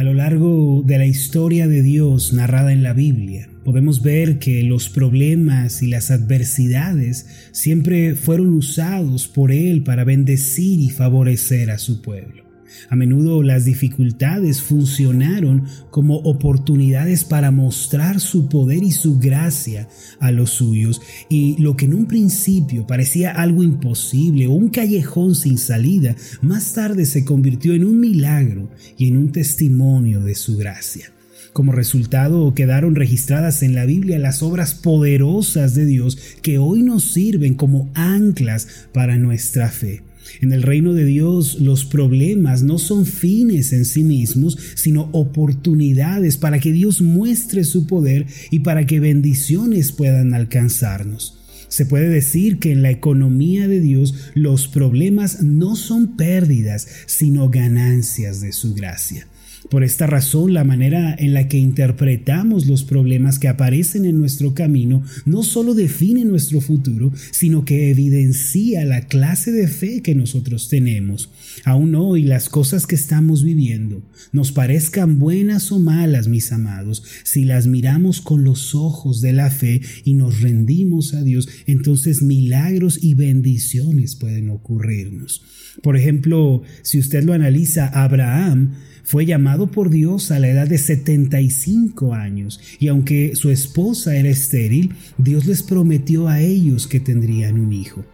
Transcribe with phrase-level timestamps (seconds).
[0.00, 4.62] A lo largo de la historia de Dios narrada en la Biblia, podemos ver que
[4.62, 11.76] los problemas y las adversidades siempre fueron usados por Él para bendecir y favorecer a
[11.76, 12.49] su pueblo.
[12.88, 19.88] A menudo las dificultades funcionaron como oportunidades para mostrar su poder y su gracia
[20.18, 25.34] a los suyos, y lo que en un principio parecía algo imposible o un callejón
[25.34, 30.56] sin salida, más tarde se convirtió en un milagro y en un testimonio de su
[30.56, 31.12] gracia.
[31.52, 37.12] Como resultado quedaron registradas en la Biblia las obras poderosas de Dios que hoy nos
[37.12, 40.02] sirven como anclas para nuestra fe.
[40.40, 46.36] En el reino de Dios los problemas no son fines en sí mismos, sino oportunidades
[46.36, 51.36] para que Dios muestre su poder y para que bendiciones puedan alcanzarnos.
[51.68, 57.48] Se puede decir que en la economía de Dios los problemas no son pérdidas, sino
[57.48, 59.28] ganancias de su gracia.
[59.68, 64.54] Por esta razón, la manera en la que interpretamos los problemas que aparecen en nuestro
[64.54, 70.68] camino no solo define nuestro futuro, sino que evidencia la clase de fe que nosotros
[70.68, 71.30] tenemos.
[71.64, 77.44] Aún hoy las cosas que estamos viviendo, nos parezcan buenas o malas, mis amados, si
[77.44, 82.98] las miramos con los ojos de la fe y nos rendimos a Dios, entonces milagros
[83.02, 85.42] y bendiciones pueden ocurrirnos.
[85.82, 88.72] Por ejemplo, si usted lo analiza, Abraham
[89.04, 94.28] fue llamado por Dios a la edad de 75 años y aunque su esposa era
[94.28, 98.04] estéril, Dios les prometió a ellos que tendrían un hijo.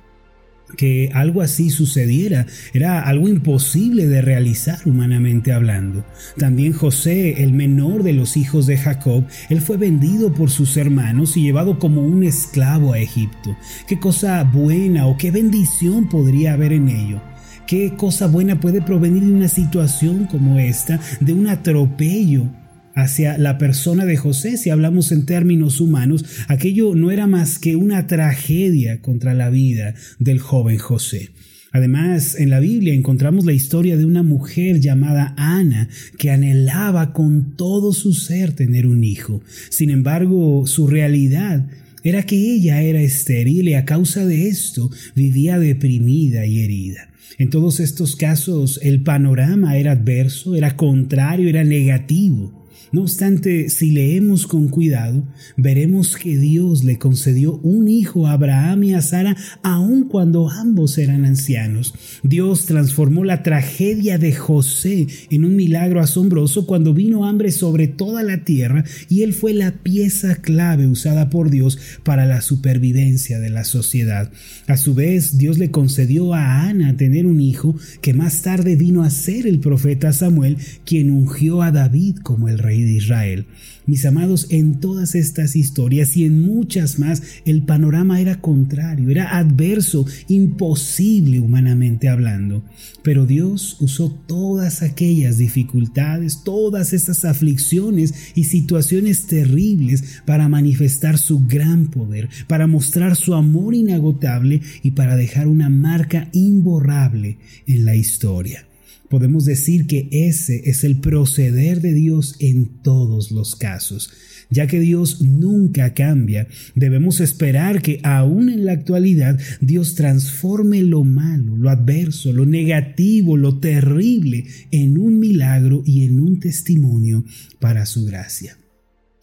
[0.77, 6.05] Que algo así sucediera era algo imposible de realizar humanamente hablando.
[6.37, 11.37] También José, el menor de los hijos de Jacob, él fue vendido por sus hermanos
[11.37, 13.57] y llevado como un esclavo a Egipto.
[13.87, 17.23] ¿Qué cosa buena o qué bendición podría haber en ello?
[17.67, 22.49] ¿Qué cosa buena puede provenir de una situación como esta, de un atropello
[22.95, 24.57] hacia la persona de José?
[24.57, 29.95] Si hablamos en términos humanos, aquello no era más que una tragedia contra la vida
[30.21, 31.31] del joven José.
[31.73, 35.89] Además, en la Biblia encontramos la historia de una mujer llamada Ana
[36.19, 39.43] que anhelaba con todo su ser tener un hijo.
[39.71, 41.67] Sin embargo, su realidad
[42.05, 47.09] era que ella era estéril y a causa de esto vivía deprimida y herida.
[47.39, 52.66] En todos estos casos el panorama era adverso, era contrario, era negativo.
[52.97, 55.23] No obstante, si leemos con cuidado,
[55.59, 60.97] veremos que Dios le concedió un hijo a Abraham y a Sara aun cuando ambos
[60.97, 61.93] eran ancianos.
[62.23, 68.23] Dios transformó la tragedia de José en un milagro asombroso cuando vino hambre sobre toda
[68.23, 73.51] la tierra y él fue la pieza clave usada por Dios para la supervivencia de
[73.51, 74.33] la sociedad.
[74.69, 79.03] A su vez, Dios le concedió a Ana tener un hijo que más tarde vino
[79.03, 83.47] a ser el profeta Samuel, quien ungió a David como el rey de Israel.
[83.87, 89.39] Mis amados, en todas estas historias y en muchas más, el panorama era contrario, era
[89.39, 92.65] adverso, imposible humanamente hablando.
[93.03, 101.47] Pero Dios usó todas aquellas dificultades, todas esas aflicciones y situaciones terribles para manifestar su
[101.47, 107.95] gran poder, para mostrar su amor inagotable y para dejar una marca imborrable en la
[107.95, 108.67] historia.
[109.09, 114.11] Podemos decir que ese es el proceder de Dios en todos los casos.
[114.49, 121.03] Ya que Dios nunca cambia, debemos esperar que aún en la actualidad Dios transforme lo
[121.03, 127.25] malo, lo adverso, lo negativo, lo terrible en un milagro y en un testimonio
[127.59, 128.57] para su gracia.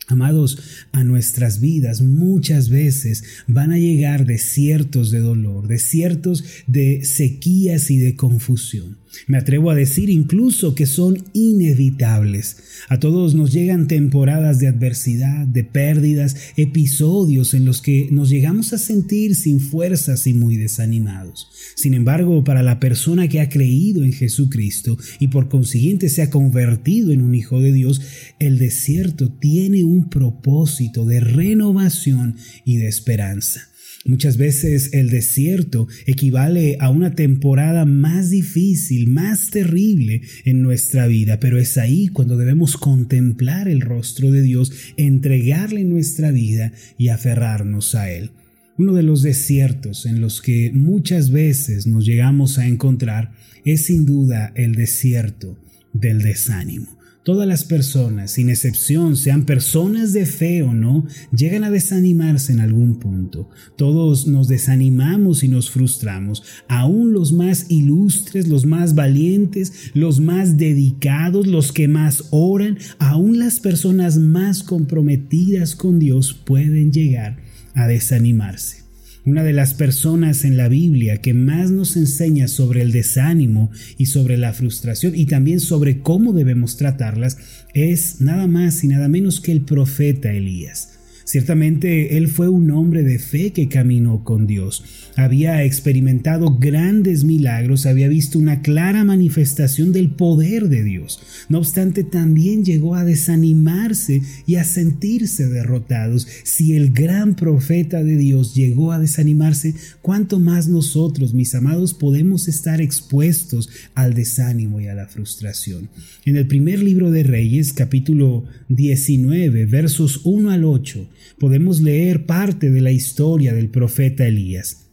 [0.08, 0.58] Amados,
[0.92, 8.00] a nuestras vidas muchas veces van a llegar desiertos de dolor, desiertos de sequías y
[8.00, 8.98] de confusión.
[9.28, 12.58] Me atrevo a decir incluso que son inevitables.
[12.90, 18.74] A todos nos llegan temporadas de adversidad, de pérdidas, episodios en los que nos llegamos
[18.74, 21.50] a sentir sin fuerzas y muy desanimados.
[21.76, 26.30] Sin embargo, para la persona que ha creído en Jesucristo y por consiguiente se ha
[26.30, 28.02] convertido en un hijo de Dios,
[28.40, 32.36] el desierto tiene un propósito de renovación
[32.66, 33.70] y de esperanza.
[34.06, 41.40] Muchas veces el desierto equivale a una temporada más difícil, más terrible en nuestra vida,
[41.40, 47.96] pero es ahí cuando debemos contemplar el rostro de Dios, entregarle nuestra vida y aferrarnos
[47.96, 48.32] a Él.
[48.78, 53.32] Uno de los desiertos en los que muchas veces nos llegamos a encontrar
[53.64, 55.58] es sin duda el desierto
[55.94, 61.72] del desánimo Todas las personas, sin excepción, sean personas de fe o no, llegan a
[61.72, 63.50] desanimarse en algún punto.
[63.78, 66.44] Todos nos desanimamos y nos frustramos.
[66.68, 73.40] Aún los más ilustres, los más valientes, los más dedicados, los que más oran, aún
[73.40, 77.38] las personas más comprometidas con Dios pueden llegar
[77.74, 78.83] a desanimarse.
[79.26, 84.08] Una de las personas en la Biblia que más nos enseña sobre el desánimo y
[84.08, 87.38] sobre la frustración y también sobre cómo debemos tratarlas
[87.74, 91.00] es nada más y nada menos que el profeta Elías.
[91.34, 94.84] Ciertamente él fue un hombre de fe que caminó con Dios.
[95.16, 101.20] Había experimentado grandes milagros, había visto una clara manifestación del poder de Dios.
[101.50, 106.28] No obstante, también llegó a desanimarse y a sentirse derrotados.
[106.44, 112.48] Si el gran profeta de Dios llegó a desanimarse, ¿cuánto más nosotros, mis amados, podemos
[112.48, 115.90] estar expuestos al desánimo y a la frustración?
[116.26, 121.10] En el primer libro de Reyes, capítulo 19, versos 1 al 8,
[121.40, 124.84] podemos leer parte de la historia del profeta Elías.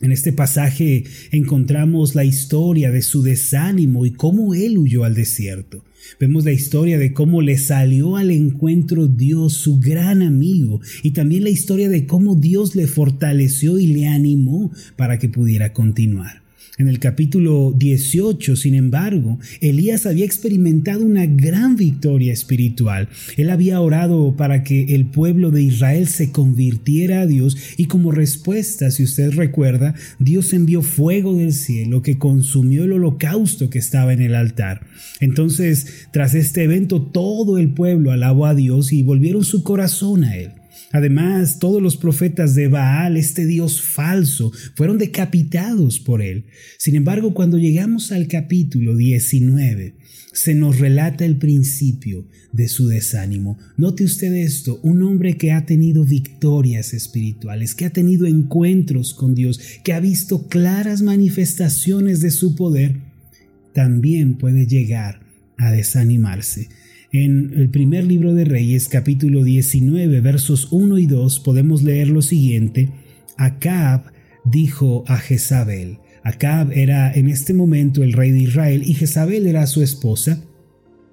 [0.00, 5.84] En este pasaje encontramos la historia de su desánimo y cómo él huyó al desierto.
[6.18, 11.44] Vemos la historia de cómo le salió al encuentro Dios, su gran amigo, y también
[11.44, 16.41] la historia de cómo Dios le fortaleció y le animó para que pudiera continuar.
[16.82, 23.08] En el capítulo 18, sin embargo, Elías había experimentado una gran victoria espiritual.
[23.36, 28.10] Él había orado para que el pueblo de Israel se convirtiera a Dios y como
[28.10, 34.12] respuesta, si usted recuerda, Dios envió fuego del cielo que consumió el holocausto que estaba
[34.12, 34.84] en el altar.
[35.20, 40.36] Entonces, tras este evento, todo el pueblo alabó a Dios y volvieron su corazón a
[40.36, 40.50] Él.
[40.92, 46.44] Además, todos los profetas de Baal, este dios falso, fueron decapitados por él.
[46.78, 49.94] Sin embargo, cuando llegamos al capítulo 19,
[50.32, 53.58] se nos relata el principio de su desánimo.
[53.76, 59.34] Note usted esto, un hombre que ha tenido victorias espirituales, que ha tenido encuentros con
[59.34, 63.00] Dios, que ha visto claras manifestaciones de su poder,
[63.72, 65.20] también puede llegar
[65.56, 66.68] a desanimarse.
[67.14, 72.22] En el primer libro de Reyes, capítulo 19, versos 1 y 2, podemos leer lo
[72.22, 72.88] siguiente.
[73.36, 74.04] Acab
[74.46, 75.98] dijo a Jezabel.
[76.22, 80.42] Acab era en este momento el rey de Israel y Jezabel era su esposa.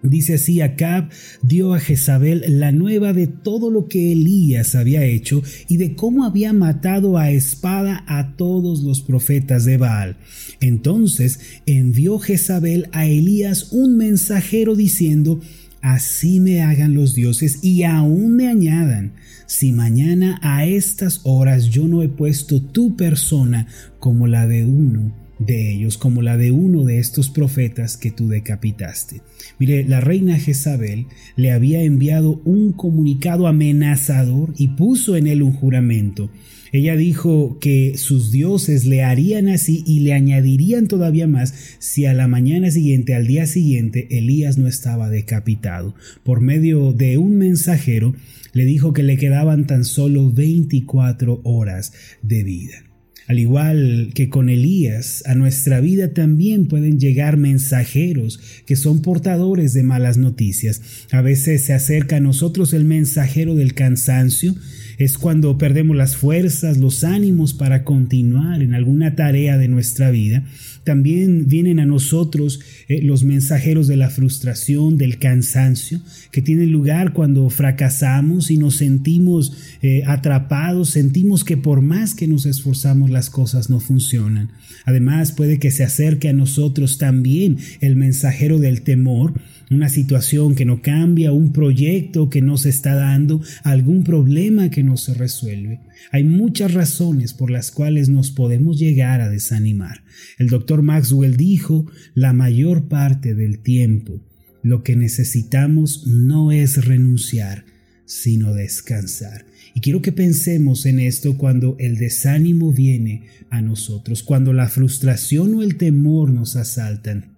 [0.02, 1.10] Dice así, Acab
[1.42, 6.24] dio a Jezabel la nueva de todo lo que Elías había hecho y de cómo
[6.24, 10.16] había matado a espada a todos los profetas de Baal.
[10.62, 15.42] Entonces envió Jezabel a Elías un mensajero diciendo,
[15.82, 19.14] así me hagan los dioses y aún me añadan,
[19.46, 23.68] si mañana a estas horas yo no he puesto tu persona
[24.00, 28.28] como la de uno de ellos, como la de uno de estos profetas que tú
[28.28, 29.22] decapitaste.
[29.58, 35.54] Mire, la reina Jezabel le había enviado un comunicado amenazador y puso en él un
[35.54, 36.30] juramento.
[36.72, 42.14] Ella dijo que sus dioses le harían así y le añadirían todavía más si a
[42.14, 45.96] la mañana siguiente, al día siguiente, Elías no estaba decapitado.
[46.24, 48.16] Por medio de un mensajero,
[48.54, 52.84] le dijo que le quedaban tan solo 24 horas de vida.
[53.30, 59.74] Al igual que con Elías, a nuestra vida también pueden llegar mensajeros que son portadores
[59.74, 60.82] de malas noticias.
[61.12, 64.56] A veces se acerca a nosotros el mensajero del cansancio,
[65.00, 70.44] es cuando perdemos las fuerzas, los ánimos para continuar en alguna tarea de nuestra vida.
[70.84, 72.60] También vienen a nosotros
[72.90, 76.02] eh, los mensajeros de la frustración, del cansancio,
[76.32, 82.28] que tienen lugar cuando fracasamos y nos sentimos eh, atrapados, sentimos que por más que
[82.28, 84.52] nos esforzamos las cosas no funcionan.
[84.86, 89.34] Además puede que se acerque a nosotros también el mensajero del temor,
[89.70, 94.84] una situación que no cambia, un proyecto que no se está dando, algún problema que
[94.84, 95.82] no se resuelve.
[96.12, 100.04] Hay muchas razones por las cuales nos podemos llegar a desanimar.
[100.38, 101.86] El doctor Maxwell dijo,
[102.16, 104.22] la mayor parte del tiempo
[104.62, 107.66] lo que necesitamos no es renunciar,
[108.06, 109.46] sino descansar.
[109.74, 115.54] Y quiero que pensemos en esto cuando el desánimo viene a nosotros, cuando la frustración
[115.56, 117.38] o el temor nos asaltan.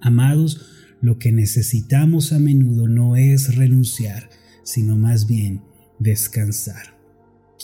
[0.00, 4.30] Amados, lo que necesitamos a menudo no es renunciar,
[4.64, 5.62] sino más bien
[5.98, 6.98] descansar.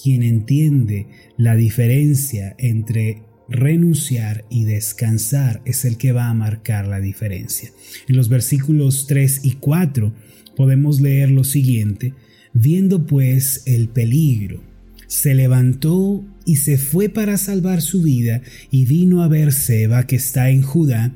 [0.01, 7.01] Quien entiende la diferencia entre renunciar y descansar es el que va a marcar la
[7.01, 7.71] diferencia.
[8.09, 10.15] En los versículos 3 y 4
[10.57, 12.15] podemos leer lo siguiente,
[12.53, 14.63] viendo pues el peligro,
[15.07, 20.17] se levantó y se fue para salvar su vida y vino a ver Seba que
[20.17, 21.13] está en Judá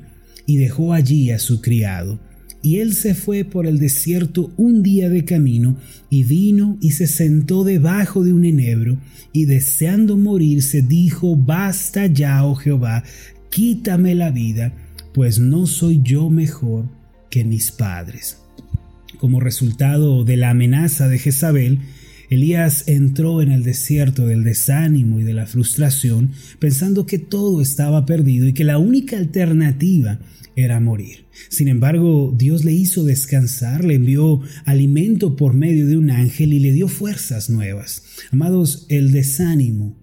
[0.49, 2.19] y dejó allí a su criado.
[2.63, 5.77] Y él se fue por el desierto un día de camino,
[6.09, 8.97] y vino y se sentó debajo de un enebro,
[9.31, 13.03] y deseando morirse dijo, Basta ya, oh Jehová,
[13.51, 14.73] quítame la vida,
[15.13, 16.89] pues no soy yo mejor
[17.29, 18.39] que mis padres.
[19.19, 21.77] Como resultado de la amenaza de Jezabel,
[22.29, 28.05] Elías entró en el desierto del desánimo y de la frustración, pensando que todo estaba
[28.05, 30.19] perdido y que la única alternativa
[30.55, 31.25] era morir.
[31.49, 36.59] Sin embargo, Dios le hizo descansar, le envió alimento por medio de un ángel y
[36.59, 38.03] le dio fuerzas nuevas.
[38.31, 39.98] Amados, el desánimo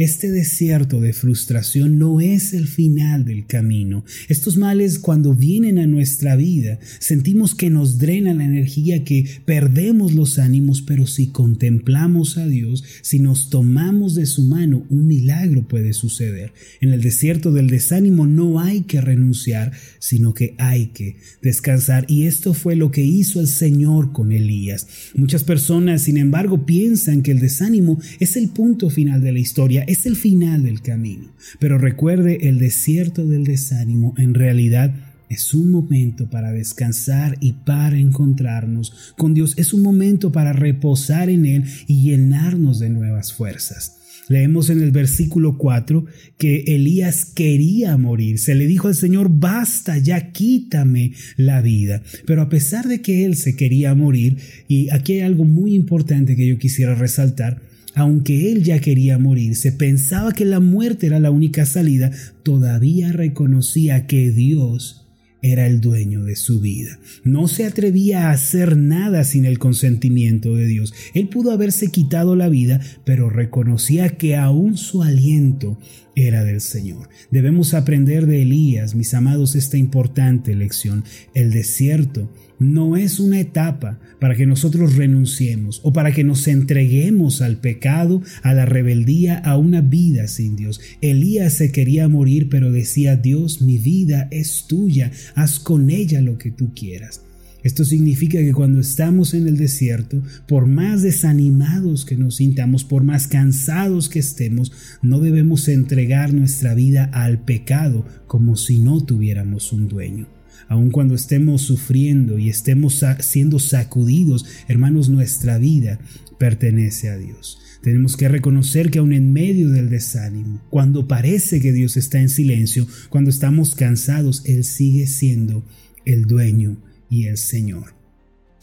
[0.00, 4.02] este desierto de frustración no es el final del camino.
[4.28, 10.14] Estos males cuando vienen a nuestra vida sentimos que nos drena la energía, que perdemos
[10.14, 15.68] los ánimos, pero si contemplamos a Dios, si nos tomamos de su mano, un milagro
[15.68, 16.54] puede suceder.
[16.80, 22.06] En el desierto del desánimo no hay que renunciar, sino que hay que descansar.
[22.08, 24.86] Y esto fue lo que hizo el Señor con Elías.
[25.14, 29.84] Muchas personas, sin embargo, piensan que el desánimo es el punto final de la historia
[29.90, 31.32] es el final del camino.
[31.58, 34.94] Pero recuerde, el desierto del desánimo en realidad
[35.28, 39.54] es un momento para descansar y para encontrarnos con Dios.
[39.56, 43.96] Es un momento para reposar en Él y llenarnos de nuevas fuerzas.
[44.28, 46.04] Leemos en el versículo 4
[46.38, 48.38] que Elías quería morir.
[48.38, 52.02] Se le dijo al Señor, basta, ya quítame la vida.
[52.26, 54.36] Pero a pesar de que él se quería morir,
[54.68, 57.60] y aquí hay algo muy importante que yo quisiera resaltar,
[57.94, 62.10] aunque él ya quería morirse, pensaba que la muerte era la única salida,
[62.42, 65.00] todavía reconocía que Dios
[65.42, 66.98] era el dueño de su vida.
[67.24, 70.92] No se atrevía a hacer nada sin el consentimiento de Dios.
[71.14, 75.78] Él pudo haberse quitado la vida, pero reconocía que aún su aliento
[76.14, 77.08] era del Señor.
[77.30, 81.04] Debemos aprender de Elías, mis amados, esta importante lección.
[81.34, 87.40] El desierto no es una etapa para que nosotros renunciemos o para que nos entreguemos
[87.40, 90.80] al pecado, a la rebeldía, a una vida sin Dios.
[91.00, 96.36] Elías se quería morir, pero decía, Dios, mi vida es tuya, haz con ella lo
[96.38, 97.22] que tú quieras.
[97.62, 103.04] Esto significa que cuando estamos en el desierto, por más desanimados que nos sintamos, por
[103.04, 109.72] más cansados que estemos, no debemos entregar nuestra vida al pecado como si no tuviéramos
[109.72, 110.39] un dueño.
[110.68, 115.98] Aun cuando estemos sufriendo y estemos siendo sacudidos, hermanos, nuestra vida
[116.38, 117.58] pertenece a Dios.
[117.82, 122.28] Tenemos que reconocer que aun en medio del desánimo, cuando parece que Dios está en
[122.28, 125.64] silencio, cuando estamos cansados, Él sigue siendo
[126.04, 126.76] el dueño
[127.08, 127.94] y el Señor.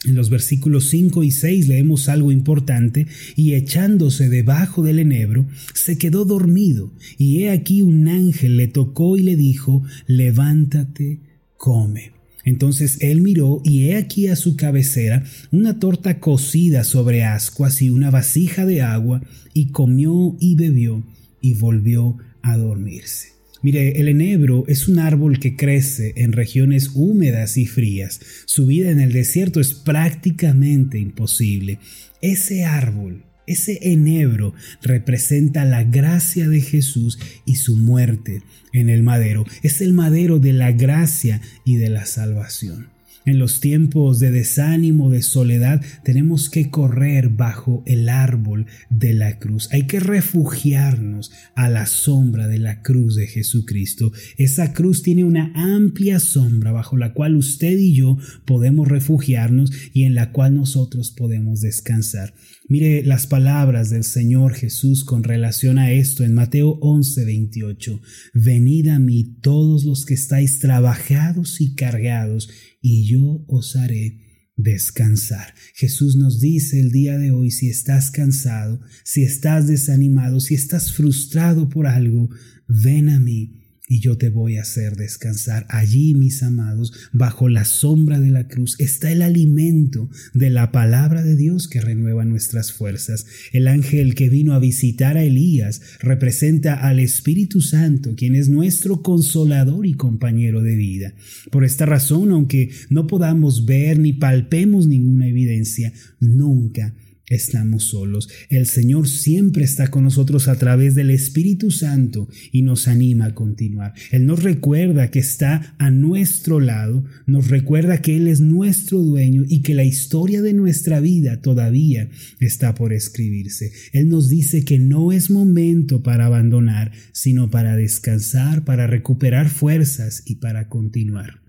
[0.04, 5.98] En los versículos 5 y 6 leemos algo importante, y echándose debajo del enebro, se
[5.98, 11.20] quedó dormido, y he aquí un ángel le tocó y le dijo, levántate,
[11.58, 12.12] come.
[12.44, 15.22] Entonces él miró y he aquí a su cabecera
[15.52, 19.20] una torta cocida sobre ascuas y una vasija de agua,
[19.52, 21.02] y comió y bebió
[21.42, 23.38] y volvió a dormirse.
[23.60, 28.20] Mire, el enebro es un árbol que crece en regiones húmedas y frías.
[28.46, 31.80] Su vida en el desierto es prácticamente imposible.
[32.22, 39.44] Ese árbol ese enebro representa la gracia de Jesús y su muerte en el madero.
[39.62, 42.97] Es el madero de la gracia y de la salvación.
[43.28, 49.38] En los tiempos de desánimo, de soledad, tenemos que correr bajo el árbol de la
[49.38, 49.68] cruz.
[49.70, 54.12] Hay que refugiarnos a la sombra de la cruz de Jesucristo.
[54.38, 58.16] Esa cruz tiene una amplia sombra bajo la cual usted y yo
[58.46, 62.32] podemos refugiarnos y en la cual nosotros podemos descansar.
[62.70, 68.00] Mire las palabras del Señor Jesús con relación a esto en Mateo 11, 28.
[68.34, 74.20] Venid a mí todos los que estáis trabajados y cargados, y yo os haré
[74.56, 75.54] descansar.
[75.74, 80.92] Jesús nos dice el día de hoy, si estás cansado, si estás desanimado, si estás
[80.92, 82.28] frustrado por algo,
[82.66, 85.66] ven a mí y yo te voy a hacer descansar.
[85.70, 91.22] Allí, mis amados, bajo la sombra de la cruz, está el alimento de la palabra
[91.22, 93.26] de Dios que renueva nuestras fuerzas.
[93.52, 99.02] El ángel que vino a visitar a Elías representa al Espíritu Santo, quien es nuestro
[99.02, 101.14] consolador y compañero de vida.
[101.50, 106.94] Por esta razón, aunque no podamos ver ni palpemos ninguna evidencia, nunca
[107.28, 108.28] estamos solos.
[108.48, 113.34] El Señor siempre está con nosotros a través del Espíritu Santo y nos anima a
[113.34, 113.94] continuar.
[114.10, 119.44] Él nos recuerda que está a nuestro lado, nos recuerda que Él es nuestro dueño
[119.48, 122.08] y que la historia de nuestra vida todavía
[122.40, 123.72] está por escribirse.
[123.92, 130.22] Él nos dice que no es momento para abandonar, sino para descansar, para recuperar fuerzas
[130.26, 131.47] y para continuar.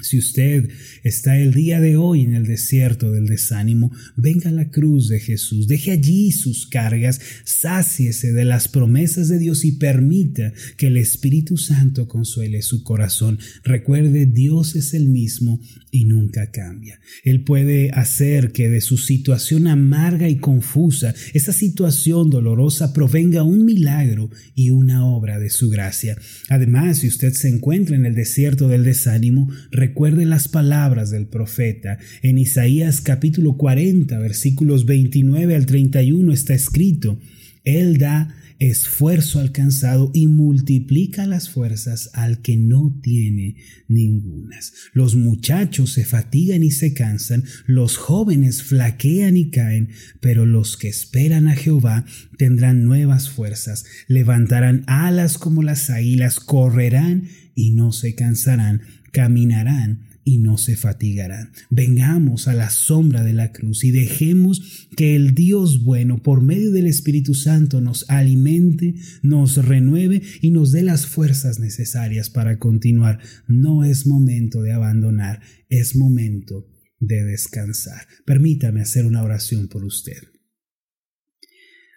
[0.00, 0.70] Si usted
[1.04, 5.20] está el día de hoy en el desierto del desánimo, venga a la cruz de
[5.20, 10.96] Jesús, deje allí sus cargas, sáciese de las promesas de Dios y permita que el
[10.96, 13.38] Espíritu Santo consuele su corazón.
[13.64, 16.98] Recuerde, Dios es el mismo y nunca cambia.
[17.22, 23.66] Él puede hacer que de su situación amarga y confusa, esa situación dolorosa, provenga un
[23.66, 26.16] milagro y una obra de su gracia.
[26.48, 29.50] Además, si usted se encuentra en el desierto del desánimo,
[29.82, 31.98] recuerde las palabras del profeta.
[32.22, 37.18] En Isaías capítulo 40, versículos 29 al 31 está escrito,
[37.64, 43.56] Él da esfuerzo alcanzado y multiplica las fuerzas al que no tiene
[43.88, 44.72] ningunas.
[44.92, 49.88] Los muchachos se fatigan y se cansan, los jóvenes flaquean y caen,
[50.20, 52.04] pero los que esperan a Jehová
[52.38, 57.24] tendrán nuevas fuerzas, levantarán alas como las águilas, correrán
[57.56, 58.82] y no se cansarán,
[59.12, 61.52] caminarán y no se fatigarán.
[61.70, 66.70] Vengamos a la sombra de la cruz y dejemos que el Dios bueno, por medio
[66.70, 73.18] del Espíritu Santo, nos alimente, nos renueve y nos dé las fuerzas necesarias para continuar.
[73.48, 76.68] No es momento de abandonar, es momento
[77.00, 78.06] de descansar.
[78.24, 80.18] Permítame hacer una oración por usted.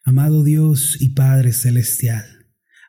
[0.04, 2.26] Amado Dios y Padre Celestial,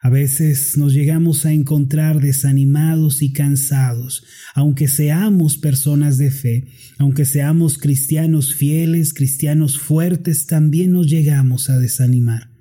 [0.06, 4.22] a veces nos llegamos a encontrar desanimados y cansados,
[4.54, 11.80] aunque seamos personas de fe, aunque seamos cristianos fieles, cristianos fuertes, también nos llegamos a
[11.80, 12.52] desanimar.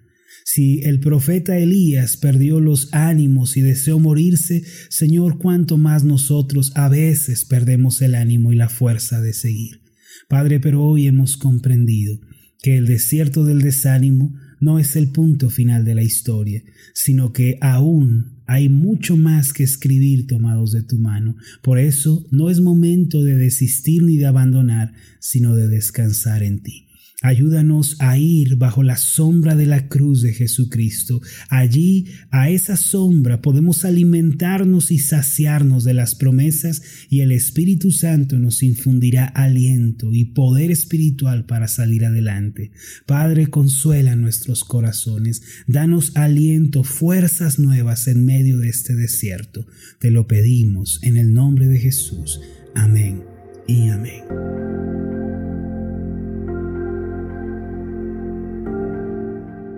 [0.43, 6.89] Si el profeta Elías perdió los ánimos y deseó morirse, Señor, cuánto más nosotros a
[6.89, 9.81] veces perdemos el ánimo y la fuerza de seguir.
[10.27, 12.19] Padre, pero hoy hemos comprendido
[12.63, 14.33] que el desierto del desánimo
[14.65, 19.61] no es el punto final de la historia, sino que aún hay mucho más que
[19.61, 21.35] escribir tomados de tu mano.
[21.61, 26.84] Por eso no es momento de desistir ni de abandonar, sino de descansar en ti.
[27.25, 31.23] Ayúdanos a ir bajo la sombra de la cruz de Jesucristo.
[31.49, 38.37] Allí, a esa sombra, podemos alimentarnos y saciarnos de las promesas y el Espíritu Santo
[38.37, 42.69] nos infundirá aliento y poder espiritual para salir adelante.
[43.07, 49.65] Padre, consuela nuestros corazones, danos aliento, fuerzas nuevas en medio de este desierto.
[49.99, 52.39] Te lo pedimos en el nombre de Jesús.
[52.75, 53.23] Amén
[53.67, 54.21] y amén.